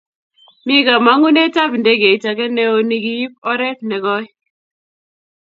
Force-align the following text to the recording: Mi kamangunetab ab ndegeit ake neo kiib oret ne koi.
Mi 0.65 0.75
kamangunetab 0.85 1.63
ab 1.71 1.73
ndegeit 1.79 2.23
ake 2.31 2.45
neo 2.55 2.75
kiib 3.05 3.33
oret 3.51 3.79
ne 3.87 3.97
koi. 4.05 4.25